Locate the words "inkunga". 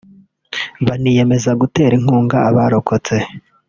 1.99-2.37